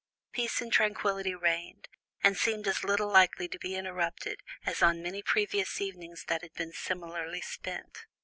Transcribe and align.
Peace 0.31 0.61
and 0.61 0.73
tranquility 0.73 1.35
reigned, 1.35 1.87
and 2.23 2.35
seemed 2.35 2.67
as 2.67 2.83
little 2.83 3.07
likely 3.09 3.47
to 3.47 3.59
be 3.59 3.75
interrupted 3.75 4.39
as 4.65 4.81
on 4.81 5.03
many 5.03 5.21
previous 5.21 5.79
evenings 5.79 6.23
that 6.25 6.41
had 6.41 6.55
been 6.55 6.73
similarly 6.73 7.41
spent. 7.41 8.07